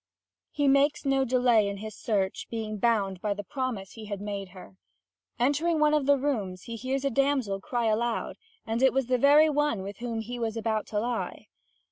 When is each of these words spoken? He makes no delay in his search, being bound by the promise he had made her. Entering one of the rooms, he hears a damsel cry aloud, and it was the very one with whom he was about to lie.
He 0.49 0.67
makes 0.67 1.05
no 1.05 1.23
delay 1.25 1.67
in 1.67 1.77
his 1.77 1.95
search, 1.95 2.47
being 2.49 2.79
bound 2.79 3.21
by 3.21 3.35
the 3.35 3.43
promise 3.43 3.91
he 3.91 4.05
had 4.05 4.19
made 4.19 4.49
her. 4.49 4.75
Entering 5.37 5.79
one 5.79 5.93
of 5.93 6.07
the 6.07 6.17
rooms, 6.17 6.63
he 6.63 6.75
hears 6.75 7.05
a 7.05 7.11
damsel 7.11 7.61
cry 7.61 7.85
aloud, 7.85 8.37
and 8.65 8.81
it 8.81 8.93
was 8.93 9.05
the 9.05 9.19
very 9.19 9.47
one 9.47 9.83
with 9.83 9.97
whom 9.97 10.21
he 10.21 10.39
was 10.39 10.57
about 10.57 10.87
to 10.87 10.99
lie. 10.99 11.49